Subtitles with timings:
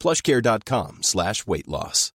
[0.00, 2.12] plushcare.com slash weight loss.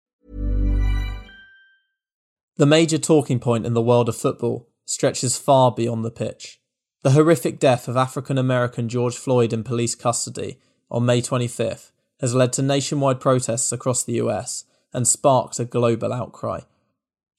[2.57, 6.59] The major talking point in the world of football stretches far beyond the pitch.
[7.01, 10.59] The horrific death of African American George Floyd in police custody
[10.91, 16.13] on May 25th has led to nationwide protests across the US and sparked a global
[16.13, 16.61] outcry.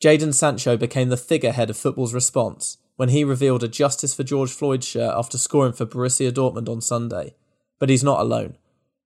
[0.03, 4.51] Jadon Sancho became the figurehead of football's response when he revealed a Justice for George
[4.51, 7.35] Floyd shirt after scoring for Borussia Dortmund on Sunday.
[7.79, 8.57] But he's not alone.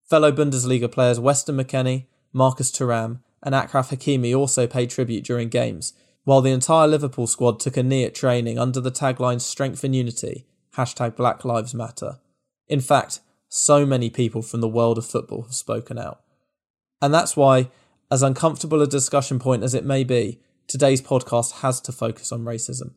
[0.08, 5.94] Fellow Bundesliga players Weston McKennie, Marcus Thuram, and Achraf Hakimi also paid tribute during games,
[6.24, 9.96] while the entire Liverpool squad took a knee at training under the tagline Strength and
[9.96, 12.18] Unity, hashtag Black Lives Matter.
[12.68, 16.20] In fact, so many people from the world of football have spoken out.
[17.02, 17.70] And that's why,
[18.10, 22.44] as uncomfortable a discussion point as it may be, today's podcast has to focus on
[22.44, 22.94] racism.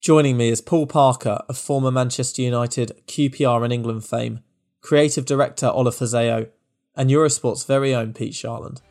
[0.00, 4.40] Joining me is Paul Parker of former Manchester United QPR and England fame,
[4.84, 6.48] creative director Ola Fazeo,
[6.94, 8.82] and Eurosport's very own Pete Sharland.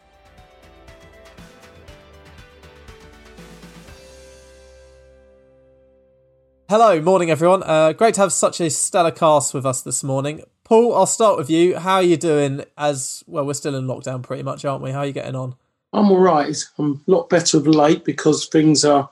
[6.68, 7.62] Hello, morning everyone.
[7.62, 10.42] Uh, great to have such a stellar cast with us this morning.
[10.64, 11.78] Paul, I'll start with you.
[11.78, 12.66] How are you doing?
[12.76, 14.92] As well, we're still in lockdown pretty much, aren't we?
[14.92, 15.54] How are you getting on?
[15.94, 16.58] I'm all right.
[16.80, 19.08] I'm a lot better of late because things are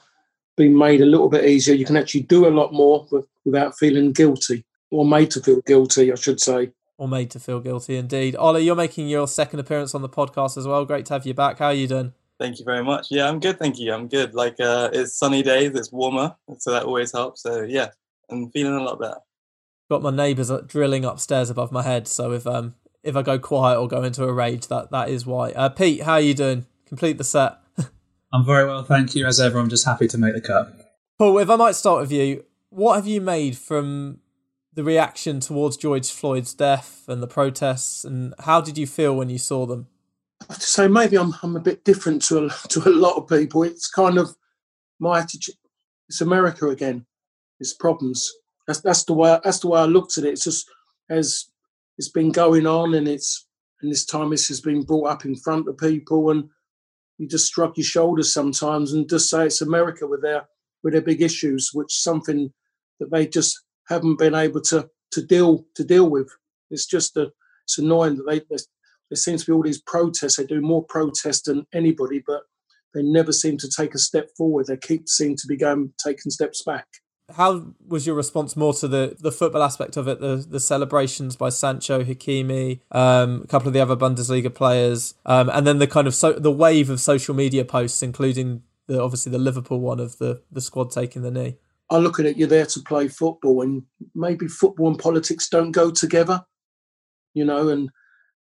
[0.58, 1.76] being made a little bit easier.
[1.76, 5.62] You can actually do a lot more with, without feeling guilty, or made to feel
[5.62, 6.72] guilty, I should say.
[6.98, 8.36] Or made to feel guilty, indeed.
[8.36, 10.86] Ollie, you're making your second appearance on the podcast as well.
[10.86, 11.58] Great to have you back.
[11.58, 12.14] How are you doing?
[12.40, 13.08] Thank you very much.
[13.10, 13.58] Yeah, I'm good.
[13.58, 13.94] Thank you.
[13.94, 14.34] I'm good.
[14.34, 15.74] Like uh, it's sunny days.
[15.76, 17.44] It's warmer, so that always helps.
[17.44, 17.90] So yeah,
[18.30, 19.18] I'm feeling a lot better.
[19.90, 22.08] Got my neighbours uh, drilling upstairs above my head.
[22.08, 25.26] So if um if I go quiet or go into a rage, that that is
[25.26, 25.52] why.
[25.52, 26.66] Uh, Pete, how are you doing?
[26.88, 27.58] Complete the set.
[28.34, 29.28] I'm very well, thank you.
[29.28, 30.74] As ever, I'm just happy to make the cut.
[31.20, 34.21] Paul, if I might start with you, what have you made from
[34.74, 39.30] the reaction towards George Floyd's death and the protests, and how did you feel when
[39.30, 39.88] you saw them?
[40.42, 43.16] I have to say maybe I'm I'm a bit different to a, to a lot
[43.16, 43.64] of people.
[43.64, 44.36] It's kind of
[45.00, 45.56] my attitude.
[46.08, 47.06] It's America again.
[47.60, 48.32] It's problems.
[48.68, 50.32] That's that's the way that's the way I looked at it.
[50.32, 50.70] It's just
[51.10, 51.46] as
[51.98, 53.48] it's been going on, and it's
[53.82, 56.50] and this time this has been brought up in front of people, and
[57.18, 60.48] you just shrug your shoulders sometimes and just say it's America with their
[60.84, 62.52] with their big issues, which something
[63.00, 66.30] that they just haven't been able to to deal to deal with.
[66.70, 67.32] It's just a
[67.66, 68.58] it's annoying that they
[69.10, 70.38] there seems to be all these protests.
[70.38, 72.44] They do more protests than anybody, but
[72.94, 74.68] they never seem to take a step forward.
[74.68, 76.88] They keep seem to be going taking steps back.
[77.36, 80.20] How was your response more to the, the football aspect of it?
[80.20, 85.50] The the celebrations by Sancho, Hakimi, um, a couple of the other Bundesliga players, um,
[85.50, 89.32] and then the kind of so the wave of social media posts, including the obviously
[89.32, 91.58] the Liverpool one of the the squad taking the knee.
[91.92, 92.38] I look at.
[92.38, 93.84] You're there to play football, and
[94.16, 96.44] maybe football and politics don't go together.
[97.34, 97.90] You know, and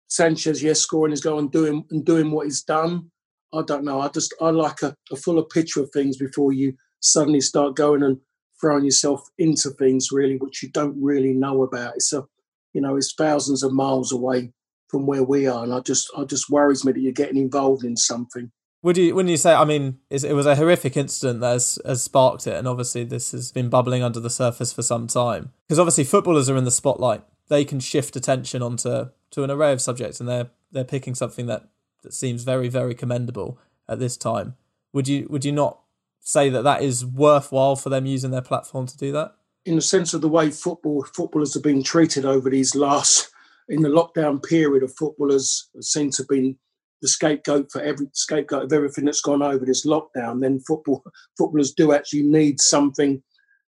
[0.09, 3.09] Sanchez, yes, scoring his goal and doing and doing what he's done.
[3.53, 4.01] I don't know.
[4.01, 8.03] I just I like a, a fuller picture of things before you suddenly start going
[8.03, 8.17] and
[8.59, 11.95] throwing yourself into things really which you don't really know about.
[11.95, 12.25] It's a
[12.73, 14.51] you know, it's thousands of miles away
[14.89, 17.83] from where we are, and I just I just worries me that you're getting involved
[17.83, 18.51] in something.
[18.87, 22.01] Would you, when you say, I mean, it was a horrific incident that has, has
[22.01, 25.51] sparked it, and obviously this has been bubbling under the surface for some time.
[25.67, 29.73] Because obviously footballers are in the spotlight; they can shift attention onto to an array
[29.73, 31.67] of subjects, and they're they're picking something that,
[32.03, 34.55] that seems very very commendable at this time.
[34.93, 35.81] Would you would you not
[36.21, 39.35] say that that is worthwhile for them using their platform to do that?
[39.65, 43.31] In the sense of the way football footballers have been treated over these last
[43.67, 46.55] in the lockdown period, of footballers seem to have been
[47.01, 50.41] the scapegoat for every scapegoat of everything that's gone over this lockdown.
[50.41, 51.03] Then football
[51.37, 53.21] footballers do actually need something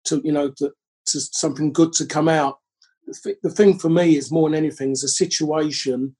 [0.05, 0.71] to you know to,
[1.07, 2.57] to something good to come out
[3.05, 6.15] the thing for me is more than anything is a situation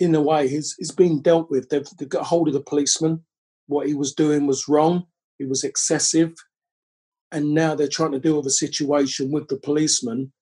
[0.00, 1.68] in a way, he's, he's been dealt with.
[1.68, 3.22] They've, they've got hold of the policeman.
[3.66, 5.04] What he was doing was wrong.
[5.38, 6.32] It was excessive.
[7.30, 10.32] And now they're trying to deal with a situation with the policeman.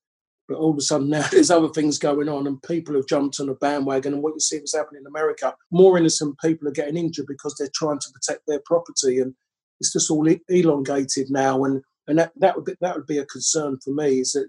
[0.48, 3.38] But all of a sudden now there's other things going on and people have jumped
[3.40, 4.14] on a bandwagon.
[4.14, 7.54] And what you see was happening in America, more innocent people are getting injured because
[7.56, 9.18] they're trying to protect their property.
[9.18, 9.34] And
[9.80, 11.64] it's just all elongated now.
[11.64, 14.48] And, and that, that, would be, that would be a concern for me is that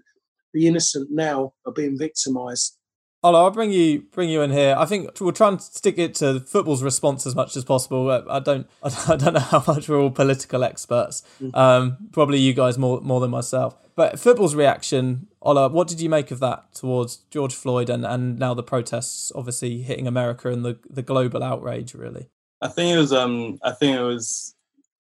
[0.54, 2.76] the innocent now are being victimized
[3.22, 4.74] Ola, I'll bring you bring you in here.
[4.78, 8.10] I think we'll try and stick it to football's response as much as possible.
[8.10, 11.22] I don't I don't know how much we're all political experts.
[11.42, 11.56] Mm.
[11.56, 13.76] Um, probably you guys more more than myself.
[13.94, 18.38] But football's reaction, Ola, what did you make of that towards George Floyd and, and
[18.38, 22.28] now the protests obviously hitting America and the, the global outrage really?
[22.62, 24.54] I think it was um I think it was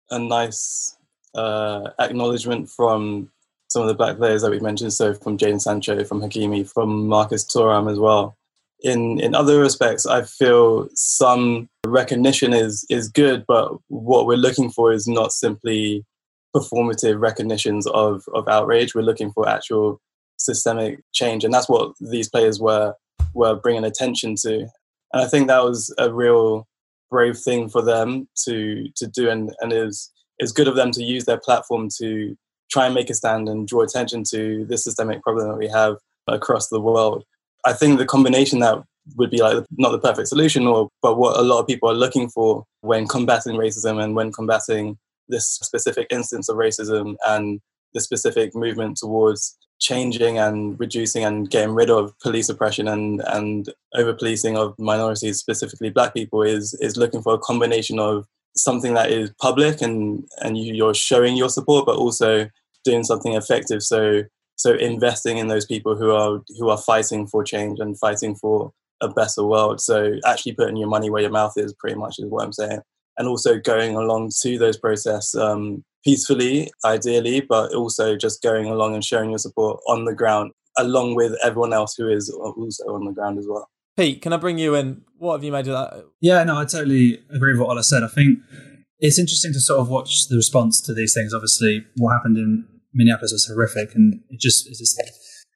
[0.09, 0.97] a nice
[1.35, 3.29] uh, acknowledgement from
[3.69, 7.07] some of the black players that we mentioned, so from Jadon Sancho, from Hakimi, from
[7.07, 8.35] Marcus Thuram as well.
[8.81, 14.69] In in other respects, I feel some recognition is is good, but what we're looking
[14.69, 16.05] for is not simply
[16.55, 18.95] performative recognitions of of outrage.
[18.95, 20.01] We're looking for actual
[20.37, 22.93] systemic change, and that's what these players were
[23.33, 24.59] were bringing attention to.
[25.13, 26.67] And I think that was a real
[27.11, 30.91] brave thing for them to to do, and and it was it's good of them
[30.91, 32.35] to use their platform to
[32.69, 35.97] try and make a stand and draw attention to this systemic problem that we have
[36.27, 37.23] across the world.
[37.65, 38.83] I think the combination that
[39.15, 41.95] would be like not the perfect solution, or but what a lot of people are
[41.95, 47.59] looking for when combating racism and when combating this specific instance of racism and
[47.93, 53.73] the specific movement towards changing and reducing and getting rid of police oppression and and
[53.95, 58.25] over policing of minorities, specifically black people, is is looking for a combination of
[58.55, 62.49] something that is public and and you, are showing your support, but also
[62.83, 63.83] doing something effective.
[63.83, 64.23] So
[64.55, 68.71] so investing in those people who are who are fighting for change and fighting for
[69.01, 69.79] a better world.
[69.81, 72.81] So actually putting your money where your mouth is, pretty much is what I'm saying.
[73.17, 78.95] And also going along to those protests um, peacefully, ideally, but also just going along
[78.95, 83.05] and showing your support on the ground, along with everyone else who is also on
[83.05, 83.69] the ground as well.
[83.99, 85.01] Pete, can I bring you in?
[85.17, 86.05] What have you made of that?
[86.21, 88.01] Yeah, no, I totally agree with what Ola said.
[88.01, 88.39] I think
[88.99, 91.33] it's interesting to sort of watch the response to these things.
[91.33, 95.03] Obviously, what happened in Minneapolis was horrific, and it just is just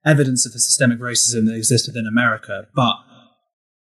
[0.06, 2.68] evidence of the systemic racism that exists within America.
[2.75, 2.98] But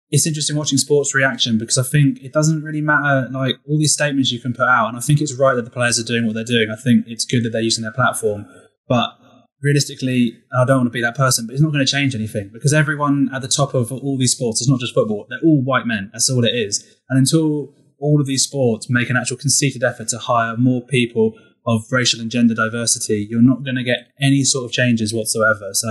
[0.10, 3.92] it's interesting watching sports reaction because I think it doesn't really matter like all these
[3.92, 6.26] statements you can put out, and I think it's right that the players are doing
[6.26, 6.68] what they're doing.
[6.72, 8.46] I think it's good that they're using their platform,
[8.88, 9.18] but
[9.66, 12.52] realistically, I don't want to be that person, but it's not going to change anything
[12.54, 15.64] because everyone at the top of all these sports is not just football; they're all
[15.64, 16.12] white men.
[16.14, 16.86] That's all it is.
[17.10, 21.34] And until all of these sports make an actual conceited effort to hire more people
[21.66, 25.70] of racial and gender diversity, you're not going to get any sort of changes whatsoever.
[25.74, 25.90] So,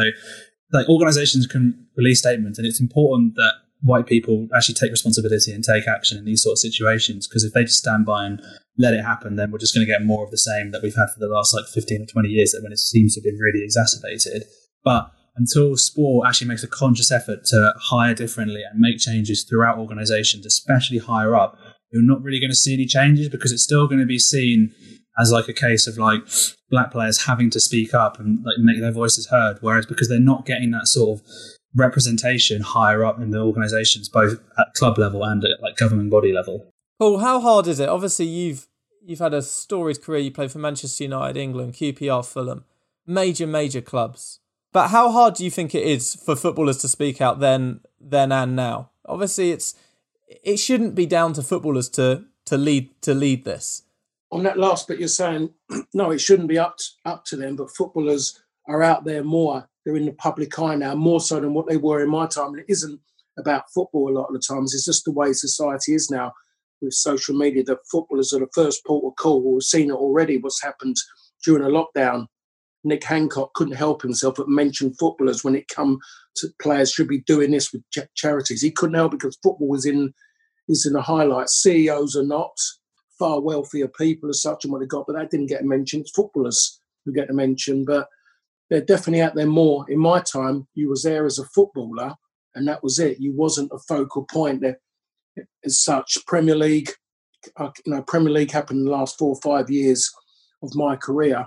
[0.72, 5.62] like organizations can release statements, and it's important that white people actually take responsibility and
[5.62, 7.26] take action in these sort of situations.
[7.26, 8.40] Because if they just stand by and
[8.76, 10.96] let it happen, then we're just going to get more of the same that we've
[10.96, 13.24] had for the last like 15 or 20 years, that when it seems to have
[13.24, 14.44] been really exacerbated.
[14.84, 19.78] But until sport actually makes a conscious effort to hire differently and make changes throughout
[19.78, 21.58] organizations, especially higher up,
[21.92, 24.72] you're not really going to see any changes because it's still going to be seen
[25.18, 26.20] as like a case of like
[26.70, 29.58] black players having to speak up and like make their voices heard.
[29.60, 31.26] Whereas because they're not getting that sort of
[31.76, 36.32] representation higher up in the organisations, both at club level and at like government body
[36.32, 36.68] level.
[36.98, 37.88] Paul, how hard is it?
[37.88, 38.66] Obviously, you've
[39.04, 40.20] you've had a storied career.
[40.20, 42.64] You played for Manchester United, England, QPR, Fulham,
[43.06, 44.40] major major clubs.
[44.72, 48.32] But how hard do you think it is for footballers to speak out then, then
[48.32, 48.90] and now?
[49.06, 49.74] Obviously, it's
[50.42, 53.82] it shouldn't be down to footballers to to lead to lead this
[54.34, 55.50] on that last bit, you're saying
[55.94, 59.68] no, it shouldn't be up to, up to them, but footballers are out there more.
[59.84, 62.48] They're in the public eye now, more so than what they were in my time.
[62.48, 63.00] And it isn't
[63.38, 64.74] about football a lot of the times.
[64.74, 66.32] It's just the way society is now
[66.84, 67.64] with social media.
[67.64, 69.42] That footballers are the first port of call.
[69.42, 70.38] We've seen it already.
[70.38, 70.96] What's happened
[71.44, 72.26] during a lockdown?
[72.84, 75.98] Nick Hancock couldn't help himself but mention footballers when it come
[76.36, 78.60] to players should be doing this with ch- charities.
[78.60, 80.12] He couldn't help because football was in
[80.68, 81.62] is in the highlights.
[81.62, 82.56] CEOs are not
[83.18, 86.02] far wealthier people as such and what they got, but that didn't get mentioned.
[86.02, 88.08] It's footballers who get a mention, but
[88.70, 89.84] they're definitely out there more.
[89.90, 92.14] In my time, you was there as a footballer,
[92.54, 93.20] and that was it.
[93.20, 94.80] You wasn't a focal point there
[95.64, 96.18] as such.
[96.26, 96.90] Premier League,
[97.56, 100.10] uh, you know, Premier League happened in the last four or five years
[100.62, 101.46] of my career,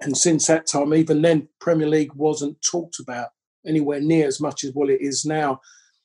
[0.00, 3.28] and since that time, even then, Premier League wasn't talked about
[3.66, 5.60] anywhere near as much as what it is now.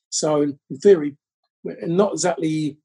[0.10, 1.18] So, in theory,
[1.64, 2.78] not exactly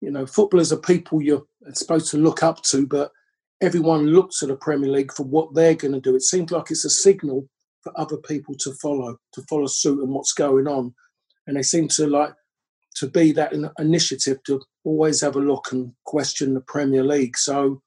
[0.00, 3.10] you know, footballers are people you're supposed to look up to, but
[3.60, 6.14] everyone looks at the Premier League for what they're going to do.
[6.14, 7.48] It seems like it's a signal
[7.82, 10.94] for other people to follow, to follow suit and what's going on.
[11.46, 12.32] And they seem to like
[12.98, 17.36] to be that initiative to always have a look and question the Premier League.
[17.36, 17.80] So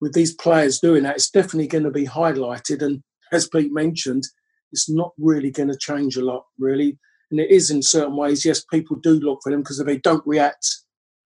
[0.00, 2.82] with these players doing that, it's definitely going to be highlighted.
[2.82, 3.02] And
[3.32, 4.24] as Pete mentioned,
[4.72, 6.98] it's not really going to change a lot, really.
[7.30, 8.44] And it is in certain ways.
[8.44, 10.66] Yes, people do look for them because if they don't react,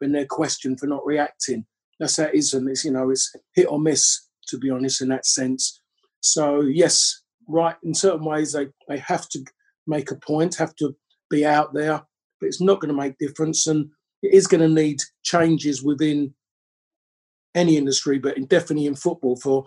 [0.00, 1.64] then they're questioned for not reacting.
[2.00, 5.00] That's how it is, and it's you know it's hit or miss to be honest
[5.00, 5.80] in that sense.
[6.20, 9.44] So yes, right in certain ways they they have to
[9.86, 10.96] make a point, have to
[11.30, 12.02] be out there,
[12.42, 13.88] but it's not going to make difference, and
[14.20, 16.34] it is going to need changes within
[17.54, 19.64] any industry, but definitely in football for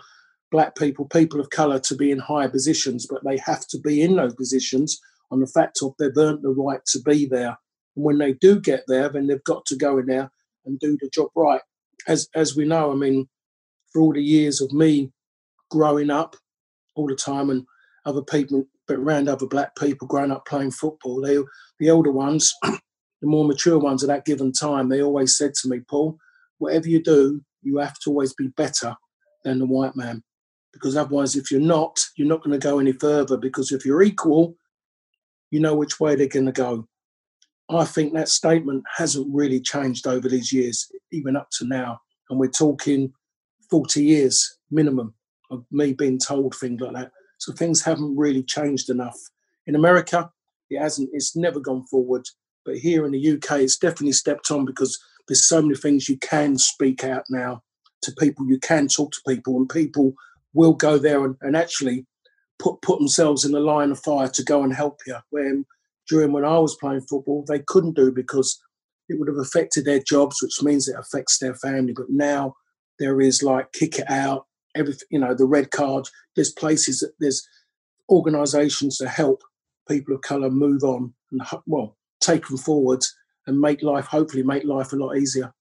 [0.52, 4.02] black people, people of colour to be in higher positions, but they have to be
[4.02, 5.00] in those positions
[5.32, 7.58] on the fact of they've earned the right to be there.
[7.96, 10.30] And when they do get there, then they've got to go in there
[10.66, 11.62] and do the job right.
[12.10, 13.30] As as we know, I mean,
[13.94, 15.14] for all the years of me
[15.72, 16.36] growing up
[16.96, 17.66] all the time and
[18.06, 21.38] other people but around other black people growing up playing football, they
[21.80, 22.80] the older ones, the
[23.24, 26.18] more mature ones at that given time, they always said to me, Paul,
[26.58, 28.96] whatever you do, you have to always be better
[29.44, 30.24] than the white man.
[30.72, 33.38] Because otherwise, if you're not, you're not going to go any further.
[33.38, 34.56] Because if you're equal,
[35.52, 36.88] you know which way they're going to go.
[37.70, 42.00] I think that statement hasn't really changed over these years, even up to now.
[42.30, 43.14] And we're talking
[43.70, 45.14] 40 years minimum
[45.50, 47.12] of me being told things like that.
[47.38, 49.18] So things haven't really changed enough.
[49.68, 50.32] In America,
[50.70, 52.28] it hasn't, it's never gone forward.
[52.66, 56.18] But here in the UK, it's definitely stepped on because there's so many things you
[56.18, 57.62] can speak out now
[58.04, 60.14] to people, you can talk to people, and people
[60.54, 62.06] will go there and, and actually
[62.60, 65.18] put put themselves in the line of fire to go and help you.
[65.30, 65.66] When
[66.10, 68.60] during when I was playing football, they couldn't do because
[69.10, 71.94] it would have affected their jobs, which means it affects their family.
[71.96, 72.56] But now
[73.00, 76.08] there is like kick it out, everything you know, the red card.
[76.36, 77.48] There's places, that there's
[78.10, 79.42] organisations to help
[79.88, 83.02] people of colour move on and well take them forward
[83.48, 85.54] and make life, hopefully, make life a lot easier.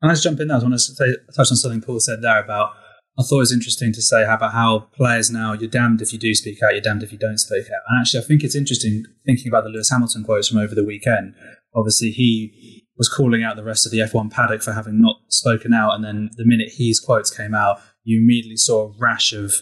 [0.00, 0.56] And let's jump in there.
[0.58, 2.72] I want to say, touch on something Paul said there about.
[3.18, 6.18] I thought it was interesting to say about how players now you're damned if you
[6.18, 7.82] do speak out, you're damned if you don't speak out.
[7.88, 10.84] And actually, I think it's interesting thinking about the Lewis Hamilton quotes from over the
[10.84, 11.34] weekend.
[11.74, 15.74] Obviously, he was calling out the rest of the F1 paddock for having not spoken
[15.74, 19.54] out, and then the minute his quotes came out, you immediately saw a rash of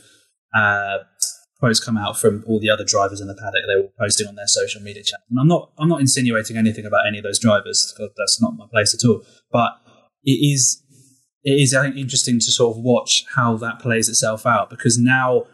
[0.55, 0.99] uh,
[1.61, 3.63] quotes come out from all the other drivers in the paddock.
[3.67, 5.27] They were posting on their social media channels.
[5.31, 8.57] And I'm not I'm not insinuating anything about any of those drivers because that's not
[8.57, 9.23] my place at all.
[9.53, 9.73] But
[10.25, 10.83] it is
[11.45, 14.99] it is I think interesting to sort of watch how that plays itself out because
[14.99, 15.45] now,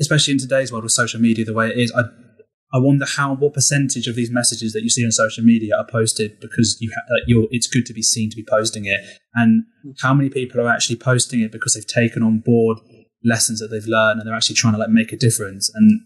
[0.00, 2.02] especially in today's world with social media the way it is, I
[2.72, 5.86] I wonder how what percentage of these messages that you see on social media are
[5.90, 9.00] posted because you ha- like it's good to be seen to be posting it,
[9.34, 9.64] and
[10.00, 12.78] how many people are actually posting it because they've taken on board
[13.24, 15.70] lessons that they've learned and they're actually trying to like make a difference.
[15.74, 16.00] And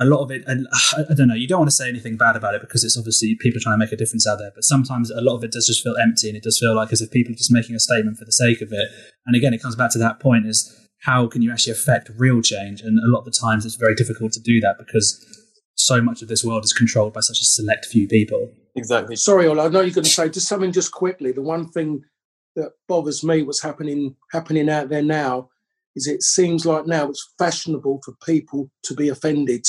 [0.00, 2.16] a lot of it, and uh, I don't know, you don't want to say anything
[2.16, 4.50] bad about it because it's obviously people trying to make a difference out there.
[4.54, 6.92] But sometimes a lot of it does just feel empty and it does feel like
[6.92, 8.88] as if people are just making a statement for the sake of it.
[9.26, 12.40] And again, it comes back to that point is how can you actually affect real
[12.40, 12.80] change?
[12.80, 15.33] And a lot of the times it's very difficult to do that because
[15.84, 18.50] so much of this world is controlled by such a select few people.
[18.76, 19.16] Exactly.
[19.16, 21.32] Sorry, Ola, I know you're going to say just something just quickly.
[21.32, 22.02] The one thing
[22.56, 25.48] that bothers me what's happening happening out there now
[25.96, 29.66] is it seems like now it's fashionable for people to be offended,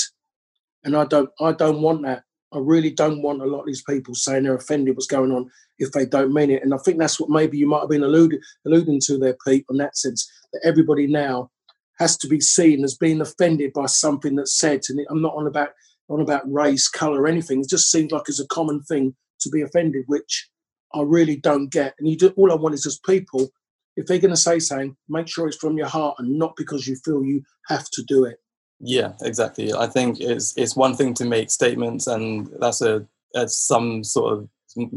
[0.84, 2.24] and I don't I don't want that.
[2.52, 5.50] I really don't want a lot of these people saying they're offended what's going on
[5.78, 6.62] if they don't mean it.
[6.62, 9.66] And I think that's what maybe you might have been alluding alluding to there, Pete,
[9.70, 11.50] in that sense that everybody now
[11.98, 14.80] has to be seen as being offended by something that's said.
[14.88, 15.70] And I'm not on about
[16.08, 17.60] on about race, colour, anything.
[17.60, 20.48] It just seems like it's a common thing to be offended, which
[20.94, 21.94] I really don't get.
[21.98, 23.50] And you do all I want is just people
[23.96, 26.86] if they're going to say something, make sure it's from your heart and not because
[26.86, 28.36] you feel you have to do it.
[28.78, 29.72] Yeah, exactly.
[29.72, 34.34] I think it's it's one thing to make statements, and that's a, a some sort
[34.34, 34.48] of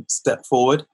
[0.08, 0.86] step forward.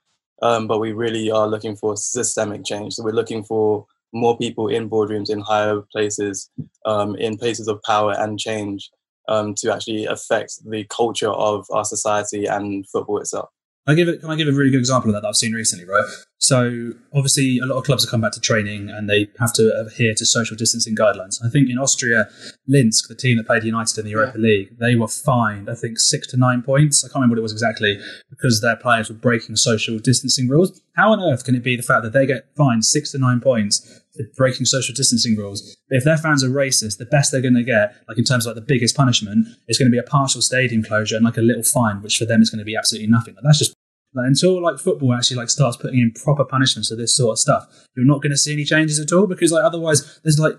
[0.43, 2.93] Um, but we really are looking for systemic change.
[2.93, 6.51] So we're looking for more people in boardrooms, in higher places,
[6.86, 8.91] um, in places of power and change
[9.27, 13.50] um, to actually affect the culture of our society and football itself.
[13.88, 14.22] I give it.
[14.22, 15.86] Can I give a really good example of that that I've seen recently?
[15.86, 16.03] Right.
[16.39, 19.79] So obviously, a lot of clubs have come back to training and they have to
[19.79, 21.38] adhere to social distancing guidelines.
[21.46, 22.27] I think in Austria,
[22.67, 24.44] Linz, the team that played United in the Europa yeah.
[24.44, 25.70] League, they were fined.
[25.70, 27.03] I think six to nine points.
[27.03, 30.82] I can't remember what it was exactly because their players were breaking social distancing rules.
[30.96, 33.39] How on earth can it be the fact that they get fined six to nine
[33.39, 34.01] points
[34.36, 35.75] breaking social distancing rules.
[35.89, 38.55] If their fans are racist, the best they're going to get, like in terms of
[38.55, 41.41] like the biggest punishment, is going to be a partial stadium closure and like a
[41.41, 43.36] little fine, which for them is going to be absolutely nothing.
[43.36, 43.74] Like, that's just
[44.13, 47.39] like, until like football actually like starts putting in proper punishments for this sort of
[47.39, 50.55] stuff, you're not going to see any changes at all because like otherwise there's like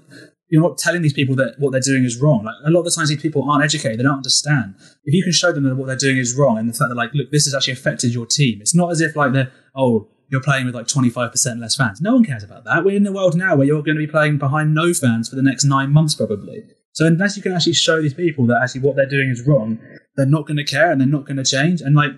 [0.49, 2.45] you're not telling these people that what they're doing is wrong.
[2.45, 4.75] Like a lot of the times, these people aren't educated; they don't understand.
[5.05, 6.95] If you can show them that what they're doing is wrong, and the fact that
[6.95, 8.61] like, look, this has actually affected your team.
[8.61, 12.01] It's not as if like they're oh, you're playing with like 25% less fans.
[12.01, 12.85] No one cares about that.
[12.85, 15.37] We're in a world now where you're going to be playing behind no fans for
[15.37, 16.65] the next nine months, probably.
[16.93, 19.79] So unless you can actually show these people that actually what they're doing is wrong,
[20.17, 21.81] they're not going to care and they're not going to change.
[21.81, 22.13] And like,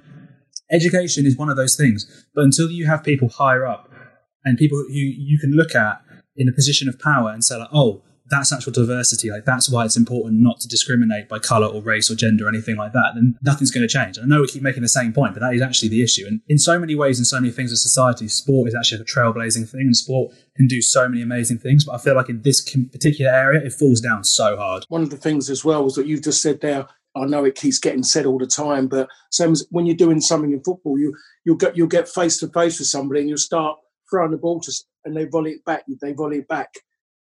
[0.71, 2.07] education is one of those things.
[2.35, 3.91] But until you have people higher up
[4.45, 6.01] and people who you can look at
[6.37, 9.31] in a position of power and say like, oh, that's actual diversity.
[9.31, 12.49] Like that's why it's important not to discriminate by color or race or gender or
[12.49, 13.13] anything like that.
[13.15, 14.17] Then nothing's going to change.
[14.17, 16.27] And I know we keep making the same point, but that is actually the issue.
[16.27, 19.05] And in so many ways, in so many things in society, sport is actually a
[19.05, 21.85] trailblazing thing, and sport can do so many amazing things.
[21.85, 24.85] But I feel like in this particular area, it falls down so hard.
[24.89, 26.87] One of the things as well was that you've just said there.
[27.17, 30.21] I know it keeps getting said all the time, but same as when you're doing
[30.21, 33.39] something in football, you you'll get you'll get face to face with somebody and you'll
[33.39, 33.79] start
[34.11, 34.73] throwing the ball to,
[35.05, 35.85] and they volley it back.
[36.01, 36.71] They volley it back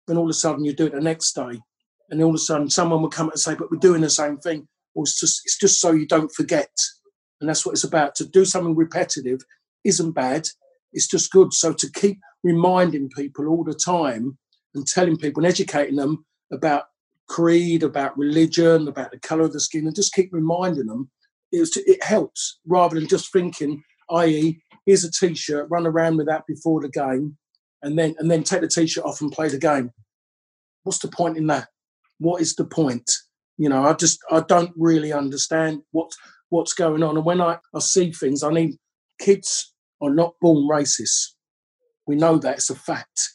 [0.08, 1.62] then all of a sudden you do it the next day,
[2.10, 4.38] and all of a sudden someone will come and say, "But we're doing the same
[4.38, 6.72] thing." Well, it's just it's just so you don't forget,
[7.40, 8.16] and that's what it's about.
[8.16, 9.42] To do something repetitive
[9.84, 10.50] isn't bad;
[10.92, 11.54] it's just good.
[11.54, 14.38] So to keep reminding people all the time
[14.76, 16.86] and telling people and educating them about
[17.28, 21.10] creed, about religion, about the colour of the skin, and just keep reminding them,
[21.52, 26.46] it, it helps rather than just thinking, i.e., here's a t-shirt, run around with that
[26.48, 27.38] before the game,
[27.84, 29.92] and then and then take the t-shirt off and play the game.
[30.84, 31.68] What's the point in that?
[32.18, 33.10] What is the point?
[33.58, 36.12] You know, I just I don't really understand what
[36.50, 37.18] what's going on.
[37.18, 38.78] And when I, I see things, I mean,
[39.20, 41.34] kids are not born racist.
[42.08, 43.30] We know that it's a fact.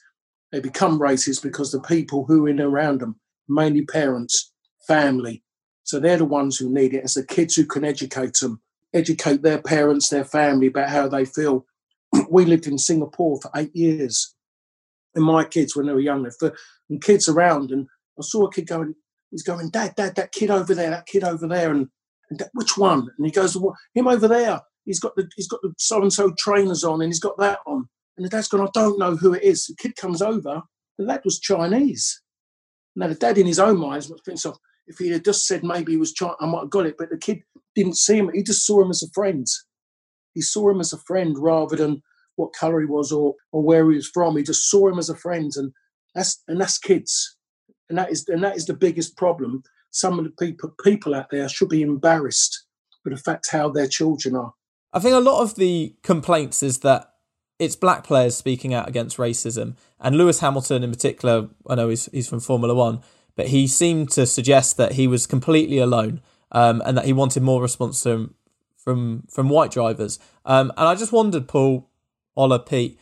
[0.51, 4.53] They become racist because the people who are in around them, mainly parents,
[4.87, 5.43] family.
[5.85, 7.05] So they're the ones who need it.
[7.05, 8.61] It's the kids who can educate them,
[8.95, 11.67] educate their parents, their family about how they feel.
[12.31, 14.35] we lived in Singapore for eight years
[15.15, 16.55] and my kids when they were younger, for
[16.89, 17.87] and kids around, and
[18.19, 18.95] I saw a kid going,
[19.31, 21.89] he's going, Dad, Dad, that kid over there, that kid over there, and,
[22.31, 23.09] and Dad, which one?
[23.17, 24.61] And he goes, well, him over there.
[24.85, 27.59] He's got the he's got the so and so trainers on, and he's got that
[27.67, 27.89] on.
[28.17, 29.67] And the dad's going, I don't know who it is.
[29.67, 30.63] The kid comes over,
[30.99, 32.23] the lad was Chinese.
[32.97, 34.57] Now the dad, in his own mind, thinks, of
[34.87, 36.97] if he had just said maybe he was Chinese, I might have got it.
[36.99, 37.43] But the kid
[37.75, 39.47] didn't see him; he just saw him as a friend.
[40.33, 42.03] He saw him as a friend rather than
[42.39, 44.37] what colour he was or or where he was from.
[44.37, 45.73] He just saw him as a friend, and
[46.15, 47.37] that's and that's kids,
[47.89, 49.63] and that is and that is the biggest problem.
[49.91, 52.65] Some of the people people out there should be embarrassed
[53.03, 54.55] for the fact how their children are.
[54.93, 57.13] I think a lot of the complaints is that
[57.59, 61.49] it's black players speaking out against racism, and Lewis Hamilton in particular.
[61.69, 63.01] I know he's he's from Formula One,
[63.35, 66.23] but he seemed to suggest that he was completely alone.
[66.51, 68.35] Um, and that he wanted more response from
[68.89, 70.19] from from white drivers.
[70.47, 71.91] Um, and I just wondered, Paul,
[72.39, 72.99] Ola, Pete,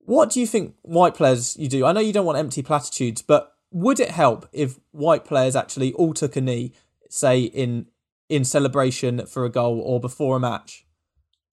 [0.00, 1.86] what do you think white players you do?
[1.86, 5.92] I know you don't want empty platitudes, but would it help if white players actually
[5.92, 6.72] all took a knee,
[7.08, 7.86] say in
[8.28, 10.84] in celebration for a goal or before a match?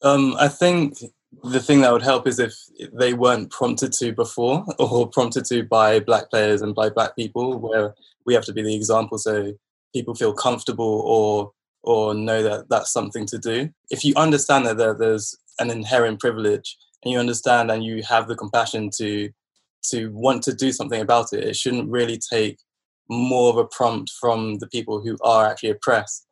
[0.01, 0.97] Um, I think
[1.43, 2.55] the thing that would help is if
[2.91, 7.59] they weren't prompted to before or prompted to by black players and by black people,
[7.59, 7.93] where
[8.25, 9.53] we have to be the example so
[9.93, 11.51] people feel comfortable or
[11.83, 13.69] or know that that's something to do.
[13.91, 18.27] If you understand that there, there's an inherent privilege and you understand and you have
[18.27, 19.29] the compassion to
[19.81, 22.57] to want to do something about it it shouldn't really take
[23.09, 26.27] more of a prompt from the people who are actually oppressed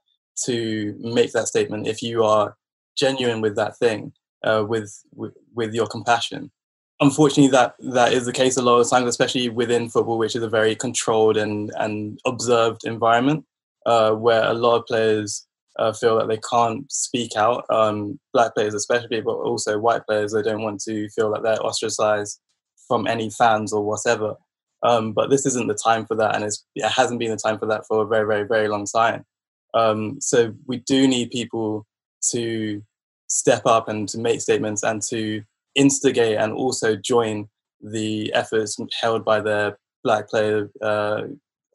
[0.46, 2.56] to make that statement if you are
[2.98, 6.52] genuine with that thing uh, with, with with your compassion.
[7.00, 10.44] Unfortunately that that is the case a lot of times especially within football which is
[10.44, 13.46] a very controlled and and observed environment
[13.86, 15.47] uh, where a lot of players
[15.80, 17.66] uh, feel that they can't speak out.
[17.70, 21.64] Um, black players, especially, but also white players, they don't want to feel that they're
[21.64, 22.40] ostracized
[22.88, 24.36] from any fans or whatever.
[24.84, 27.66] Um, but this isn't the time for that, and it hasn't been the time for
[27.68, 29.26] that for a very, very, very long time.
[29.74, 31.86] Um, so we do need people
[32.32, 32.82] to
[33.28, 35.44] step up and to make statements and to
[35.76, 37.48] instigate and also join
[37.82, 41.24] the efforts held by their black player, uh,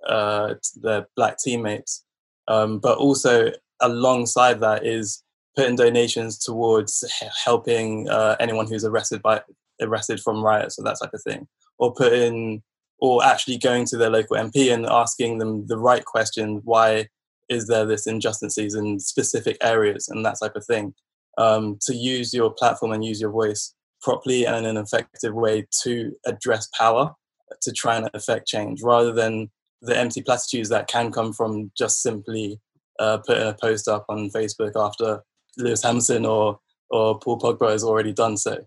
[0.07, 2.05] uh, their black teammates,
[2.49, 5.23] um, but also alongside that is
[5.57, 7.05] putting donations towards
[7.45, 9.43] helping uh, anyone who's arrested by
[9.81, 11.47] arrested from riots or that type of thing,
[11.79, 12.63] or putting
[12.99, 17.09] or actually going to their local MP and asking them the right question: Why
[17.49, 20.95] is there this injustices in specific areas and that type of thing?
[21.39, 25.67] Um, to use your platform and use your voice properly and in an effective way
[25.83, 27.15] to address power,
[27.63, 32.03] to try and affect change, rather than the empty platitudes that can come from just
[32.03, 32.61] simply
[32.99, 35.23] uh, putting a post up on Facebook after
[35.57, 38.67] Lewis Hamilton or or Paul Pogba has already done so.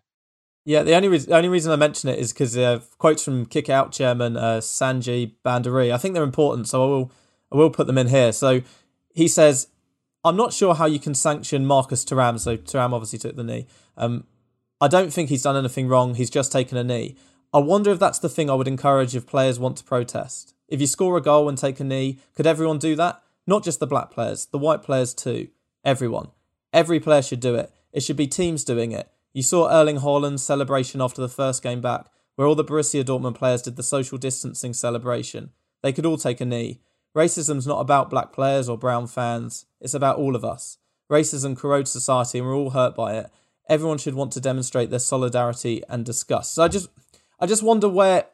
[0.65, 3.69] Yeah, the only reason, only reason I mention it is because uh, quotes from Kick
[3.69, 5.93] Out chairman uh, Sanjay Bhandari.
[5.93, 7.11] I think they're important, so I will
[7.51, 8.31] I will put them in here.
[8.31, 8.61] So
[9.13, 9.67] he says,
[10.23, 13.67] "I'm not sure how you can sanction Marcus Thuram." So Thuram obviously took the knee.
[13.95, 14.25] Um,
[14.81, 16.15] I don't think he's done anything wrong.
[16.15, 17.15] He's just taken a knee.
[17.53, 20.55] I wonder if that's the thing I would encourage if players want to protest.
[20.67, 23.21] If you score a goal and take a knee, could everyone do that?
[23.47, 25.49] Not just the black players, the white players too.
[25.83, 26.29] Everyone.
[26.73, 27.71] Every player should do it.
[27.93, 29.09] It should be teams doing it.
[29.33, 33.35] You saw Erling Haaland's celebration after the first game back, where all the Borussia Dortmund
[33.35, 35.51] players did the social distancing celebration.
[35.83, 36.81] They could all take a knee.
[37.15, 40.77] Racism's not about black players or brown fans, it's about all of us.
[41.09, 43.27] Racism corrodes society and we're all hurt by it.
[43.69, 46.53] Everyone should want to demonstrate their solidarity and disgust.
[46.53, 46.89] So I just
[47.39, 48.25] I just wonder where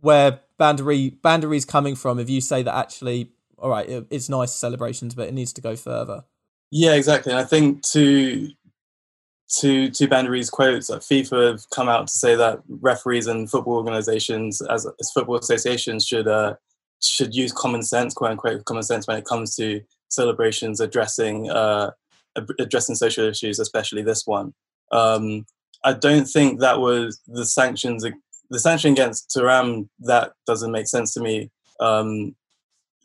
[0.00, 5.14] where Bhandari Bhandari's coming from if you say that actually all right, it's nice celebrations,
[5.14, 6.24] but it needs to go further.
[6.70, 7.32] Yeah, exactly.
[7.32, 8.50] I think to
[9.58, 13.76] to to Bhandari's quotes, that FIFA have come out to say that referees and football
[13.76, 16.54] organisations, as, as football associations, should uh,
[17.00, 21.90] should use common sense, quote unquote, common sense when it comes to celebrations addressing uh,
[22.58, 24.52] addressing social issues, especially this one.
[24.92, 25.46] Um,
[25.84, 28.04] I don't think that was the sanctions.
[28.50, 31.50] The sanction against Thuram that doesn't make sense to me.
[31.80, 32.34] Um,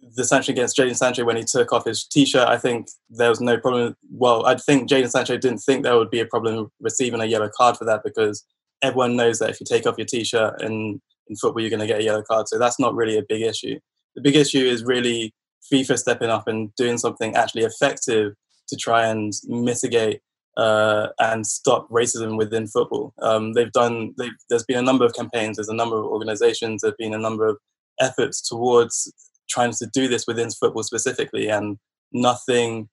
[0.02, 3.40] the sanction against Jadon Sancho when he took off his t-shirt, I think there was
[3.40, 3.96] no problem.
[4.12, 7.50] Well, I think Jadon Sancho didn't think there would be a problem receiving a yellow
[7.56, 8.44] card for that because
[8.82, 11.88] everyone knows that if you take off your t-shirt in, in football, you're going to
[11.88, 12.48] get a yellow card.
[12.48, 13.80] So that's not really a big issue.
[14.16, 15.34] The big issue is really
[15.72, 18.34] FIFA stepping up and doing something actually effective
[18.68, 20.22] to try and mitigate
[20.58, 23.14] uh, and stop racism within football.
[23.22, 24.14] Um, they've done.
[24.18, 25.58] They've, there's been a number of campaigns.
[25.58, 26.82] There's a number of organisations.
[26.82, 27.58] There've been a number of
[28.00, 29.14] efforts towards
[29.52, 31.78] trying to do this within football specifically, and
[32.12, 32.90] nothing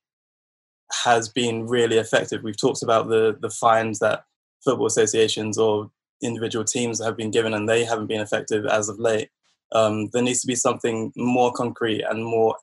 [1.05, 2.43] has been really effective.
[2.43, 4.25] We've talked about the the fines that
[4.65, 5.91] football associations or
[6.23, 9.29] individual teams have been given, and they haven't been effective as of late.
[9.73, 12.57] Um, there needs to be something more concrete and more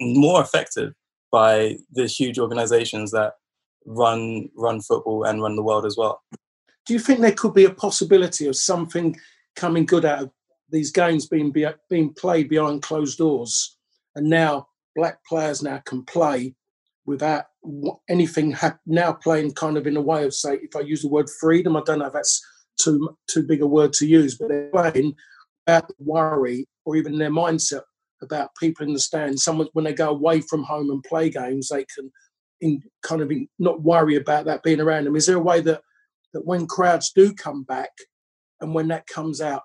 [0.00, 0.94] more effective
[1.32, 3.34] by the huge organizations that
[3.86, 6.22] run run football and run the world as well.
[6.86, 9.16] Do you think there could be a possibility of something
[9.56, 10.30] coming good out of
[10.70, 13.76] these games being be, being played behind closed doors,
[14.14, 16.54] and now black players now can play
[17.06, 17.46] without
[18.08, 21.08] anything ha- now playing kind of in a way of say if I use the
[21.08, 22.40] word freedom, I don't know if that's
[22.80, 25.14] too too big a word to use, but they're playing
[25.66, 27.82] without worry or even their mindset
[28.22, 29.44] about people in the stands.
[29.44, 32.10] Someone when they go away from home and play games, they can
[32.60, 35.16] in kind of in, not worry about that being around them.
[35.16, 35.82] Is there a way that
[36.34, 37.90] that when crowds do come back
[38.60, 39.62] and when that comes out,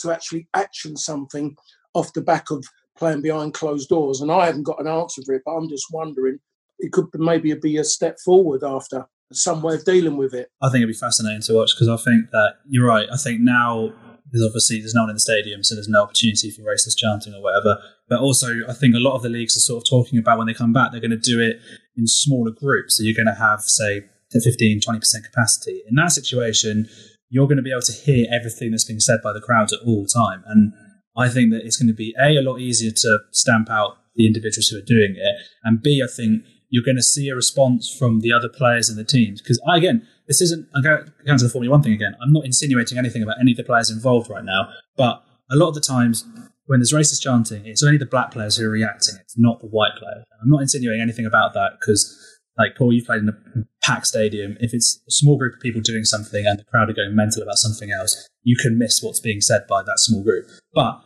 [0.00, 1.56] to actually action something
[1.94, 2.64] off the back of
[2.96, 4.20] playing behind closed doors.
[4.20, 6.38] And I haven't got an answer for it, but I'm just wondering
[6.78, 10.50] it could maybe be a step forward after some way of dealing with it.
[10.62, 13.06] I think it'd be fascinating to watch because I think that you're right.
[13.12, 13.92] I think now
[14.32, 17.34] there's obviously there's no one in the stadium, so there's no opportunity for racist chanting
[17.34, 17.78] or whatever.
[18.08, 20.46] But also, I think a lot of the leagues are sort of talking about when
[20.46, 21.56] they come back, they're going to do it
[21.96, 22.96] in smaller groups.
[22.96, 25.82] So you're going to have, say, 15, 20% capacity.
[25.88, 26.88] In that situation,
[27.30, 29.80] you're going to be able to hear everything that's being said by the crowds at
[29.86, 30.42] all time.
[30.46, 30.72] And
[31.16, 34.26] I think that it's going to be a a lot easier to stamp out the
[34.26, 37.94] individuals who are doing it, and b I think you're going to see a response
[37.98, 39.40] from the other players in the teams.
[39.40, 42.14] Because again, this isn't I'm going to the Formula One thing again.
[42.22, 45.68] I'm not insinuating anything about any of the players involved right now, but a lot
[45.68, 46.24] of the times
[46.66, 49.16] when there's racist chanting, it's only the black players who are reacting.
[49.20, 50.24] It's not the white players.
[50.40, 52.29] I'm not insinuating anything about that because
[52.60, 54.56] like Paul, you've played in a packed stadium.
[54.60, 57.42] If it's a small group of people doing something and the crowd are going mental
[57.42, 60.46] about something else, you can miss what's being said by that small group.
[60.74, 61.00] But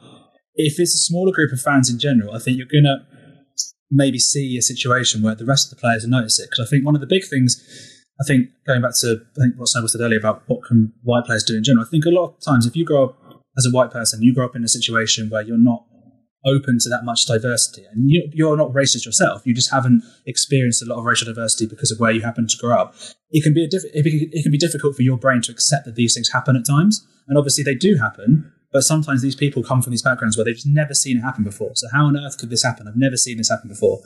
[0.54, 3.06] if it's a smaller group of fans in general, I think you're going to
[3.90, 6.50] maybe see a situation where the rest of the players notice it.
[6.50, 7.56] Because I think one of the big things,
[8.20, 11.24] I think going back to I think what Snowball said earlier about what can white
[11.24, 13.66] players do in general, I think a lot of times if you grow up as
[13.66, 15.86] a white person, you grow up in a situation where you're not
[16.44, 17.84] open to that much diversity.
[17.90, 19.42] And you, are not racist yourself.
[19.44, 22.56] You just haven't experienced a lot of racial diversity because of where you happen to
[22.58, 22.94] grow up.
[23.30, 25.94] It can be a diff- it can be difficult for your brain to accept that
[25.94, 27.06] these things happen at times.
[27.28, 28.50] And obviously they do happen.
[28.72, 31.44] But sometimes these people come from these backgrounds where they've just never seen it happen
[31.44, 31.70] before.
[31.74, 32.88] So how on earth could this happen?
[32.88, 34.00] I've never seen this happen before.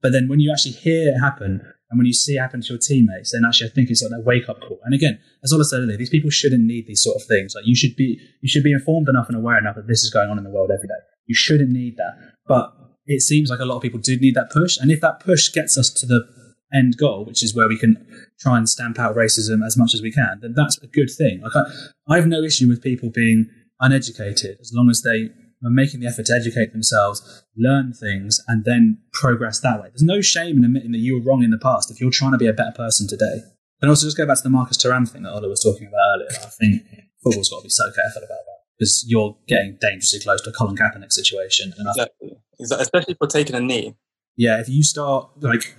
[0.00, 2.68] But then when you actually hear it happen and when you see it happen to
[2.68, 4.78] your teammates, then actually I think it's like that wake up call.
[4.84, 7.54] And again, as Ola said earlier, these people shouldn't need these sort of things.
[7.56, 10.10] Like you should be you should be informed enough and aware enough that this is
[10.10, 11.02] going on in the world every day.
[11.26, 12.32] You shouldn't need that.
[12.46, 12.72] But
[13.06, 14.76] it seems like a lot of people do need that push.
[14.78, 16.26] And if that push gets us to the
[16.72, 18.06] end goal, which is where we can
[18.40, 21.40] try and stamp out racism as much as we can, then that's a good thing.
[21.42, 23.48] Like I, I have no issue with people being
[23.80, 25.30] uneducated as long as they
[25.64, 29.88] are making the effort to educate themselves, learn things, and then progress that way.
[29.88, 32.32] There's no shame in admitting that you were wrong in the past if you're trying
[32.32, 33.40] to be a better person today.
[33.80, 36.00] And also, just go back to the Marcus Thuram thing that Ola was talking about
[36.14, 36.28] earlier.
[36.32, 36.82] I think
[37.22, 40.52] football's got to be so careful about that because you're getting dangerously close to a
[40.52, 41.72] Colin Kaepernick situation.
[41.78, 42.32] And exactly.
[42.58, 42.82] exactly.
[42.82, 43.96] Especially for taking a knee.
[44.36, 45.76] Yeah, if you start, like,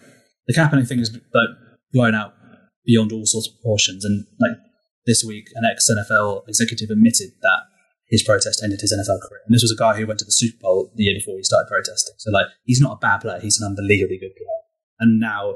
[0.47, 1.49] the Kaepernick thing is like,
[1.91, 2.33] blown out
[2.85, 4.05] beyond all sorts of proportions.
[4.05, 4.57] And, like,
[5.05, 7.59] this week, an ex NFL executive admitted that
[8.07, 9.41] his protest ended his NFL career.
[9.45, 11.43] And this was a guy who went to the Super Bowl the year before he
[11.43, 12.15] started protesting.
[12.17, 14.61] So, like, he's not a bad player, he's an unbelievably good player.
[14.99, 15.55] And now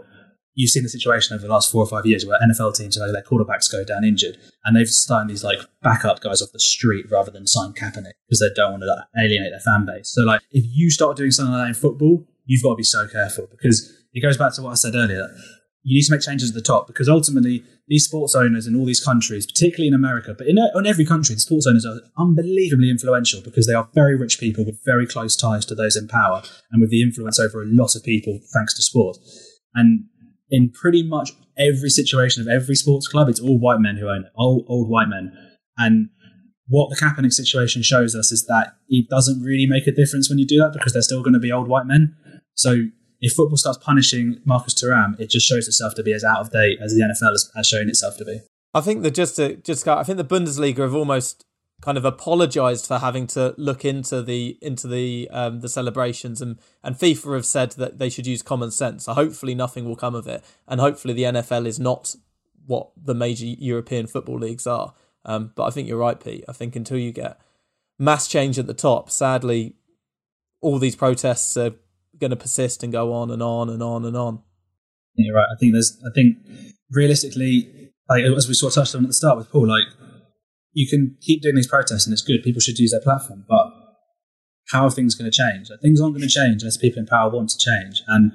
[0.55, 3.11] you've seen the situation over the last four or five years where NFL teams have
[3.11, 7.05] their quarterbacks go down injured, and they've signed these like backup guys off the street
[7.11, 10.11] rather than sign Kaepernick because they don't want to like, alienate their fan base.
[10.13, 12.83] So like if you start doing something like that in football, you've got to be
[12.83, 15.29] so careful because it goes back to what I said earlier.
[15.83, 18.85] You need to make changes at the top because ultimately these sports owners in all
[18.85, 22.89] these countries, particularly in America, but in, in every country, the sports owners are unbelievably
[22.89, 26.43] influential because they are very rich people with very close ties to those in power
[26.71, 29.17] and with the influence over a lot of people thanks to sport.
[29.73, 30.05] And
[30.49, 34.25] in pretty much every situation of every sports club, it's all white men who own
[34.25, 35.31] it, old, old white men.
[35.77, 36.09] And
[36.67, 40.39] what the Kaepernick situation shows us is that it doesn't really make a difference when
[40.39, 42.15] you do that because they're still going to be old white men.
[42.55, 42.85] So
[43.21, 46.51] if football starts punishing Marcus Thuram, it just shows itself to be as out of
[46.51, 48.41] date as the NFL has, has shown itself to be.
[48.73, 51.43] I think that just to just I think the Bundesliga have almost
[51.81, 56.59] kind of apologized for having to look into the into the um, the celebrations and
[56.83, 59.05] and FIFA have said that they should use common sense.
[59.05, 62.15] So hopefully nothing will come of it, and hopefully the NFL is not
[62.65, 64.93] what the major European football leagues are.
[65.25, 66.45] Um, but I think you're right, Pete.
[66.47, 67.39] I think until you get
[67.97, 69.75] mass change at the top, sadly,
[70.61, 71.73] all these protests are
[72.17, 74.41] going to persist and go on and on and on and on.
[75.15, 75.47] You're right.
[75.51, 75.97] I think there's.
[76.05, 76.37] I think
[76.91, 79.85] realistically, like as we sort of touched on at the start with Paul, like
[80.73, 82.43] you can keep doing these protests and it's good.
[82.43, 83.67] People should use their platform, but
[84.71, 85.69] how are things going to change?
[85.69, 88.03] Like, things aren't going to change unless people in power want to change.
[88.07, 88.31] And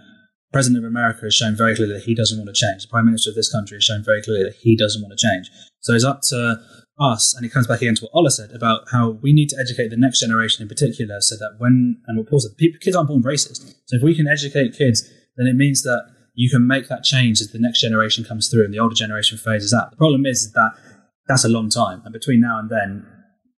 [0.53, 2.83] President of America has shown very clearly that he doesn't want to change.
[2.83, 5.27] The Prime Minister of this country has shown very clearly that he doesn't want to
[5.27, 5.51] change.
[5.81, 6.61] So it's up to
[6.99, 9.59] us, and it comes back again to what Ola said about how we need to
[9.59, 12.94] educate the next generation in particular, so that when and what Paul said, people, kids
[12.94, 13.66] aren't born racist.
[13.87, 15.03] So if we can educate kids,
[15.37, 18.64] then it means that you can make that change as the next generation comes through
[18.64, 19.90] and the older generation phases out.
[19.90, 20.73] The problem is that
[21.27, 22.03] that's a long time.
[22.05, 23.07] And between now and then,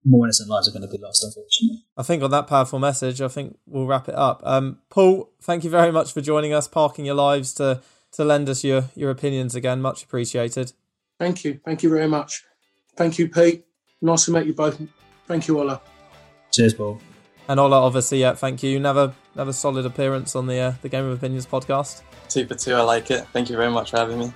[0.05, 1.85] more innocent lives are going to be lost, unfortunately.
[1.97, 4.41] I think on that powerful message, I think we'll wrap it up.
[4.45, 8.49] Um, Paul, thank you very much for joining us, parking your lives to to lend
[8.49, 9.81] us your your opinions again.
[9.83, 10.73] Much appreciated.
[11.19, 11.61] Thank you.
[11.65, 12.45] Thank you very much.
[12.97, 13.65] Thank you, Pete.
[14.01, 14.81] Nice to meet you both.
[15.27, 15.81] Thank you, Ola.
[16.53, 17.01] Cheers, Paul.
[17.49, 18.77] And Ola, obviously, yeah, thank you.
[18.77, 22.03] Another another solid appearance on the uh, the Game of Opinions podcast.
[22.29, 23.27] Two for two, I like it.
[23.33, 24.33] Thank you very much for having me.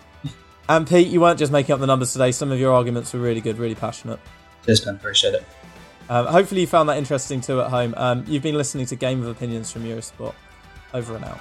[0.71, 2.31] And Pete, you weren't just making up the numbers today.
[2.31, 4.21] Some of your arguments were really good, really passionate.
[4.65, 4.95] Cheers, Ben.
[4.95, 5.45] Appreciate it.
[6.09, 7.93] Um, hopefully, you found that interesting too at home.
[7.97, 10.33] Um, you've been listening to Game of Opinions from Eurosport.
[10.95, 11.41] Over and out.